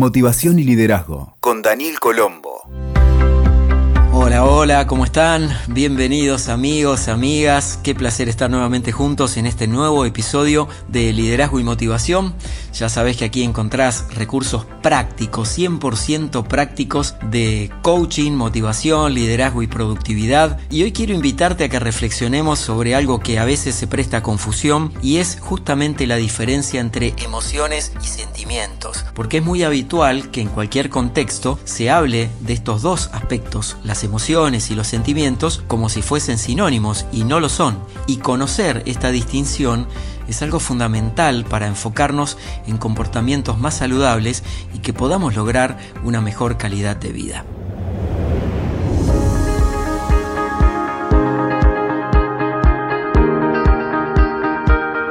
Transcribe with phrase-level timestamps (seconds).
[0.00, 2.62] Motivación y liderazgo con Daniel Colombo.
[4.22, 5.48] Hola, hola, ¿cómo están?
[5.68, 7.78] Bienvenidos amigos, amigas.
[7.82, 12.34] Qué placer estar nuevamente juntos en este nuevo episodio de Liderazgo y Motivación.
[12.74, 20.58] Ya sabés que aquí encontrás recursos prácticos, 100% prácticos de coaching, motivación, liderazgo y productividad.
[20.68, 24.92] Y hoy quiero invitarte a que reflexionemos sobre algo que a veces se presta confusión
[25.02, 29.06] y es justamente la diferencia entre emociones y sentimientos.
[29.14, 34.04] Porque es muy habitual que en cualquier contexto se hable de estos dos aspectos, las
[34.04, 34.09] emociones
[34.70, 37.78] y los sentimientos como si fuesen sinónimos y no lo son.
[38.06, 39.86] Y conocer esta distinción
[40.28, 42.36] es algo fundamental para enfocarnos
[42.66, 44.42] en comportamientos más saludables
[44.74, 47.44] y que podamos lograr una mejor calidad de vida.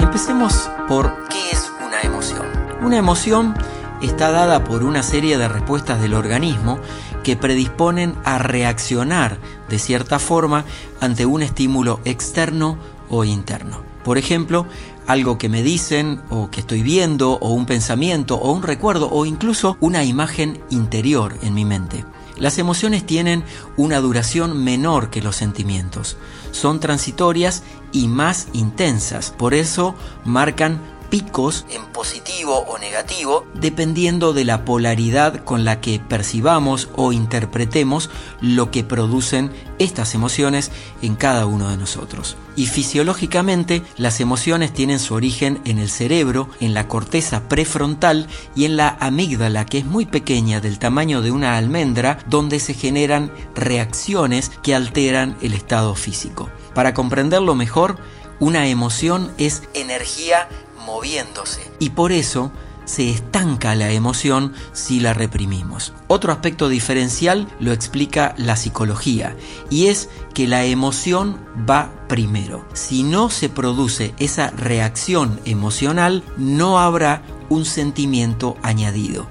[0.00, 2.46] Empecemos por qué es una emoción.
[2.82, 3.54] Una emoción
[4.02, 6.78] está dada por una serie de respuestas del organismo
[7.22, 10.64] que predisponen a reaccionar de cierta forma
[11.00, 12.78] ante un estímulo externo
[13.08, 13.82] o interno.
[14.04, 14.66] Por ejemplo,
[15.06, 19.26] algo que me dicen o que estoy viendo o un pensamiento o un recuerdo o
[19.26, 22.04] incluso una imagen interior en mi mente.
[22.36, 23.44] Las emociones tienen
[23.76, 26.16] una duración menor que los sentimientos.
[26.50, 27.62] Son transitorias
[27.92, 29.30] y más intensas.
[29.30, 30.80] Por eso marcan
[31.12, 38.08] picos en positivo o negativo dependiendo de la polaridad con la que percibamos o interpretemos
[38.40, 40.70] lo que producen estas emociones
[41.02, 42.38] en cada uno de nosotros.
[42.56, 48.64] Y fisiológicamente las emociones tienen su origen en el cerebro, en la corteza prefrontal y
[48.64, 53.30] en la amígdala que es muy pequeña del tamaño de una almendra donde se generan
[53.54, 56.48] reacciones que alteran el estado físico.
[56.72, 57.98] Para comprenderlo mejor,
[58.40, 60.48] una emoción es energía
[60.84, 61.70] moviéndose.
[61.78, 62.52] Y por eso
[62.84, 65.92] se estanca la emoción si la reprimimos.
[66.08, 69.36] Otro aspecto diferencial lo explica la psicología
[69.70, 71.38] y es que la emoción
[71.68, 72.66] va primero.
[72.72, 79.26] Si no se produce esa reacción emocional, no habrá un sentimiento añadido.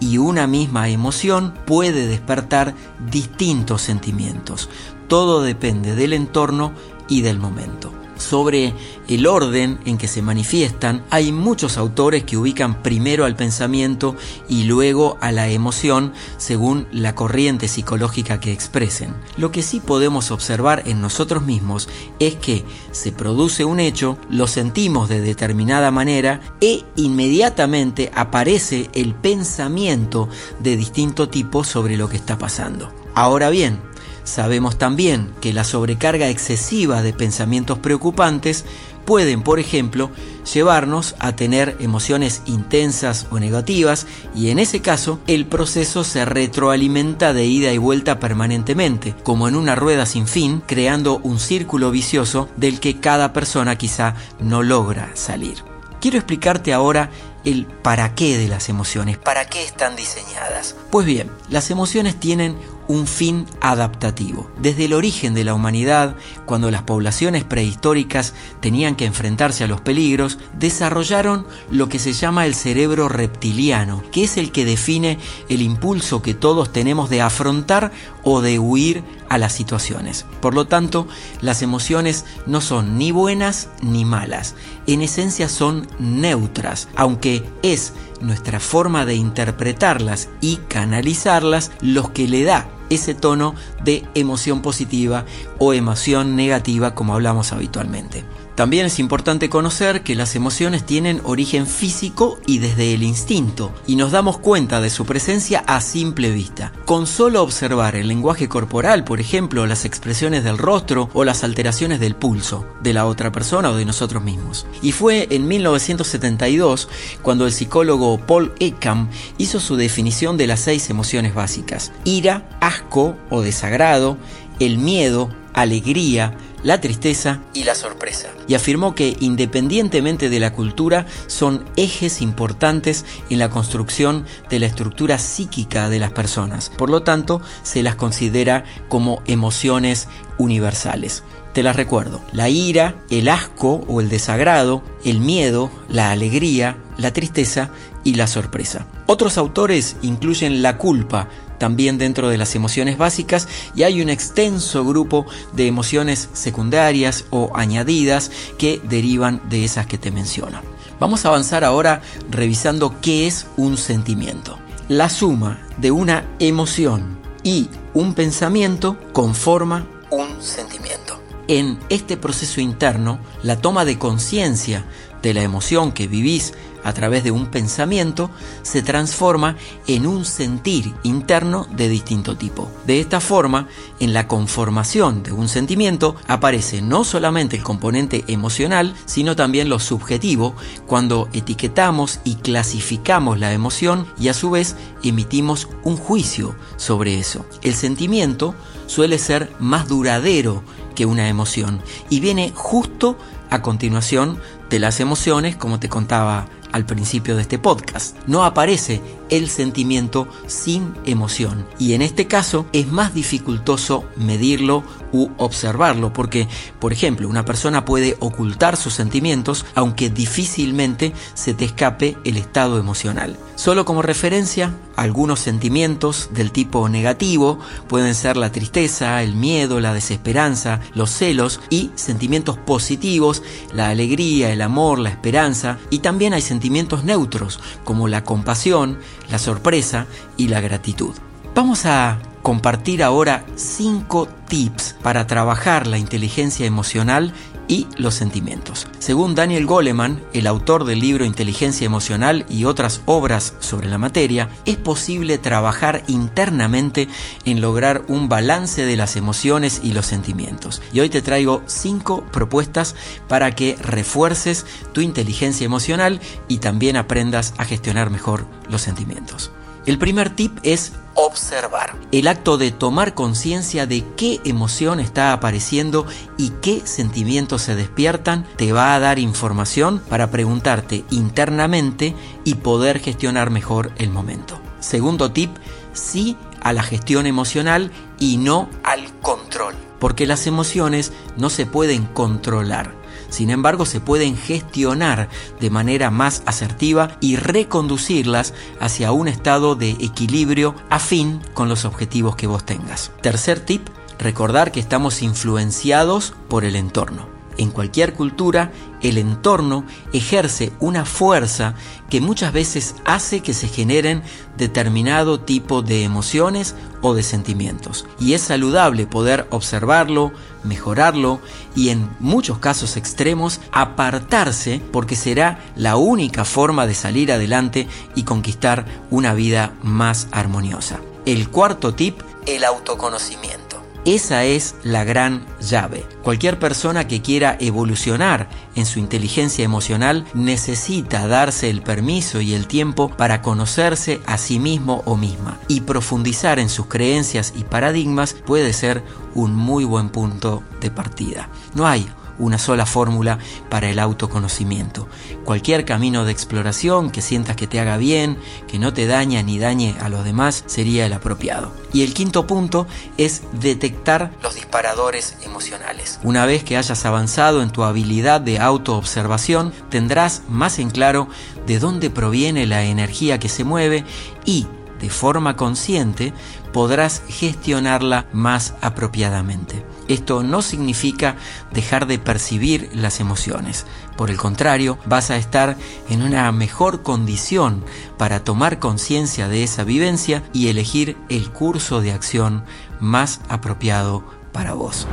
[0.00, 2.74] Y una misma emoción puede despertar
[3.10, 4.68] distintos sentimientos.
[5.06, 6.72] Todo depende del entorno
[7.08, 8.72] y del momento sobre
[9.08, 14.16] el orden en que se manifiestan, hay muchos autores que ubican primero al pensamiento
[14.48, 19.14] y luego a la emoción según la corriente psicológica que expresen.
[19.36, 21.88] Lo que sí podemos observar en nosotros mismos
[22.18, 29.14] es que se produce un hecho, lo sentimos de determinada manera e inmediatamente aparece el
[29.14, 30.28] pensamiento
[30.60, 32.92] de distinto tipo sobre lo que está pasando.
[33.14, 33.80] Ahora bien,
[34.24, 38.64] Sabemos también que la sobrecarga excesiva de pensamientos preocupantes
[39.04, 40.10] pueden, por ejemplo,
[40.52, 47.32] llevarnos a tener emociones intensas o negativas y en ese caso el proceso se retroalimenta
[47.32, 52.48] de ida y vuelta permanentemente, como en una rueda sin fin, creando un círculo vicioso
[52.56, 55.64] del que cada persona quizá no logra salir.
[56.00, 57.10] Quiero explicarte ahora
[57.44, 60.76] el para qué de las emociones, para qué están diseñadas.
[60.90, 62.56] Pues bien, las emociones tienen
[62.92, 64.50] un fin adaptativo.
[64.60, 66.14] Desde el origen de la humanidad,
[66.44, 72.44] cuando las poblaciones prehistóricas tenían que enfrentarse a los peligros, desarrollaron lo que se llama
[72.44, 77.92] el cerebro reptiliano, que es el que define el impulso que todos tenemos de afrontar
[78.24, 80.26] o de huir a las situaciones.
[80.42, 81.08] Por lo tanto,
[81.40, 84.54] las emociones no son ni buenas ni malas,
[84.86, 92.44] en esencia son neutras, aunque es nuestra forma de interpretarlas y canalizarlas los que le
[92.44, 93.54] da ese tono
[93.84, 95.24] de emoción positiva
[95.58, 98.24] o emoción negativa como hablamos habitualmente.
[98.54, 103.96] También es importante conocer que las emociones tienen origen físico y desde el instinto, y
[103.96, 106.72] nos damos cuenta de su presencia a simple vista.
[106.84, 111.98] Con solo observar el lenguaje corporal, por ejemplo, las expresiones del rostro o las alteraciones
[111.98, 114.66] del pulso de la otra persona o de nosotros mismos.
[114.82, 116.88] Y fue en 1972
[117.22, 119.08] cuando el psicólogo Paul Ekman
[119.38, 121.92] hizo su definición de las seis emociones básicas.
[122.04, 124.18] Ira, asco o desagrado,
[124.60, 128.28] el miedo, alegría, la tristeza y la sorpresa.
[128.48, 134.66] Y afirmó que independientemente de la cultura son ejes importantes en la construcción de la
[134.66, 136.70] estructura psíquica de las personas.
[136.70, 141.22] Por lo tanto, se las considera como emociones universales.
[141.52, 142.22] Te las recuerdo.
[142.32, 147.70] La ira, el asco o el desagrado, el miedo, la alegría, la tristeza
[148.04, 148.86] y la sorpresa.
[149.06, 151.28] Otros autores incluyen la culpa,
[151.58, 153.46] también dentro de las emociones básicas
[153.76, 159.96] y hay un extenso grupo de emociones secundarias o añadidas que derivan de esas que
[159.96, 160.60] te menciono.
[160.98, 164.58] Vamos a avanzar ahora revisando qué es un sentimiento.
[164.88, 171.18] la suma de una emoción y un pensamiento conforma un sentimiento.
[171.48, 174.84] En este proceso interno, la toma de conciencia
[175.22, 176.52] de la emoción que vivís
[176.84, 178.30] a través de un pensamiento
[178.62, 179.56] se transforma
[179.86, 182.70] en un sentir interno de distinto tipo.
[182.86, 183.68] De esta forma,
[184.00, 189.78] en la conformación de un sentimiento aparece no solamente el componente emocional, sino también lo
[189.78, 190.54] subjetivo,
[190.86, 197.46] cuando etiquetamos y clasificamos la emoción y a su vez emitimos un juicio sobre eso.
[197.62, 198.54] El sentimiento
[198.86, 200.62] suele ser más duradero
[200.94, 201.80] que una emoción
[202.10, 203.16] y viene justo
[203.50, 204.38] a continuación
[204.70, 208.16] de las emociones, como te contaba al principio de este podcast.
[208.26, 211.66] No aparece el sentimiento sin emoción.
[211.78, 214.82] Y en este caso es más dificultoso medirlo
[215.12, 216.48] u observarlo, porque,
[216.80, 222.78] por ejemplo, una persona puede ocultar sus sentimientos, aunque difícilmente se te escape el estado
[222.78, 223.36] emocional.
[223.62, 229.94] Solo como referencia, algunos sentimientos del tipo negativo pueden ser la tristeza, el miedo, la
[229.94, 236.42] desesperanza, los celos y sentimientos positivos, la alegría, el amor, la esperanza y también hay
[236.42, 238.98] sentimientos neutros como la compasión,
[239.30, 240.06] la sorpresa
[240.36, 241.14] y la gratitud.
[241.54, 247.32] Vamos a compartir ahora 5 tips para trabajar la inteligencia emocional
[247.72, 248.86] y los sentimientos.
[248.98, 254.50] Según Daniel Goleman, el autor del libro Inteligencia Emocional y otras obras sobre la materia,
[254.66, 257.08] es posible trabajar internamente
[257.46, 260.82] en lograr un balance de las emociones y los sentimientos.
[260.92, 262.94] Y hoy te traigo 5 propuestas
[263.26, 269.50] para que refuerces tu inteligencia emocional y también aprendas a gestionar mejor los sentimientos.
[269.84, 271.96] El primer tip es observar.
[272.12, 276.06] El acto de tomar conciencia de qué emoción está apareciendo
[276.38, 283.00] y qué sentimientos se despiertan te va a dar información para preguntarte internamente y poder
[283.00, 284.60] gestionar mejor el momento.
[284.78, 285.50] Segundo tip,
[285.92, 289.74] sí a la gestión emocional y no al control.
[289.98, 293.01] Porque las emociones no se pueden controlar
[293.32, 299.92] sin embargo, se pueden gestionar de manera más asertiva y reconducirlas hacia un estado de
[299.92, 303.10] equilibrio afín con los objetivos que vos tengas.
[303.22, 307.41] Tercer tip, recordar que estamos influenciados por el entorno.
[307.58, 311.74] En cualquier cultura, el entorno ejerce una fuerza
[312.08, 314.22] que muchas veces hace que se generen
[314.56, 318.06] determinado tipo de emociones o de sentimientos.
[318.18, 320.32] Y es saludable poder observarlo,
[320.64, 321.40] mejorarlo
[321.74, 328.22] y en muchos casos extremos apartarse porque será la única forma de salir adelante y
[328.22, 331.00] conquistar una vida más armoniosa.
[331.26, 333.61] El cuarto tip, el autoconocimiento.
[334.04, 336.04] Esa es la gran llave.
[336.24, 342.66] Cualquier persona que quiera evolucionar en su inteligencia emocional necesita darse el permiso y el
[342.66, 345.58] tiempo para conocerse a sí mismo o misma.
[345.68, 349.04] Y profundizar en sus creencias y paradigmas puede ser
[349.34, 351.48] un muy buen punto de partida.
[351.74, 352.08] No hay
[352.42, 353.38] una sola fórmula
[353.70, 355.08] para el autoconocimiento.
[355.44, 359.58] Cualquier camino de exploración que sientas que te haga bien, que no te daña ni
[359.58, 361.72] dañe a los demás, sería el apropiado.
[361.92, 366.18] Y el quinto punto es detectar los disparadores emocionales.
[366.24, 371.28] Una vez que hayas avanzado en tu habilidad de autoobservación, tendrás más en claro
[371.66, 374.04] de dónde proviene la energía que se mueve
[374.44, 374.66] y
[375.00, 376.32] de forma consciente
[376.72, 379.84] podrás gestionarla más apropiadamente.
[380.08, 381.36] Esto no significa
[381.72, 383.86] dejar de percibir las emociones.
[384.16, 385.76] Por el contrario, vas a estar
[386.08, 387.84] en una mejor condición
[388.18, 392.64] para tomar conciencia de esa vivencia y elegir el curso de acción
[393.00, 395.06] más apropiado para vos.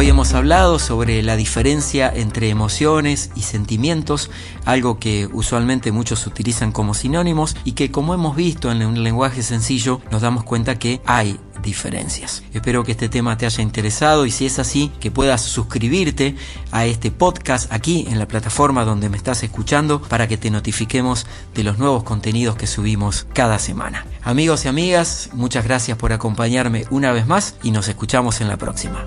[0.00, 4.30] Hoy hemos hablado sobre la diferencia entre emociones y sentimientos,
[4.64, 9.42] algo que usualmente muchos utilizan como sinónimos y que como hemos visto en un lenguaje
[9.42, 12.42] sencillo nos damos cuenta que hay diferencias.
[12.54, 16.34] Espero que este tema te haya interesado y si es así, que puedas suscribirte
[16.72, 21.26] a este podcast aquí en la plataforma donde me estás escuchando para que te notifiquemos
[21.54, 24.06] de los nuevos contenidos que subimos cada semana.
[24.22, 28.56] Amigos y amigas, muchas gracias por acompañarme una vez más y nos escuchamos en la
[28.56, 29.06] próxima.